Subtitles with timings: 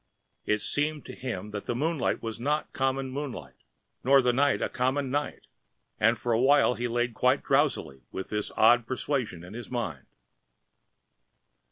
[0.47, 3.53] It seemed to him the moonlight was not common moonlight,
[4.03, 5.45] nor the night a common night,
[5.99, 10.07] and for a while he lay quite drowsily with this odd persuasion in his mind.